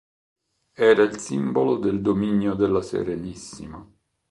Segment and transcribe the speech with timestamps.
[0.73, 3.87] Era il simbolo del dominio della Serenissima.